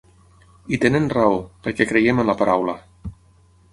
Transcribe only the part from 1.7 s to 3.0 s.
creiem en la paraula.